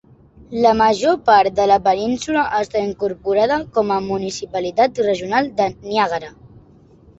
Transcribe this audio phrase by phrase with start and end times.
[0.61, 6.35] La major part de la península està incorporada com a Municipalitat Regional de Niàgara.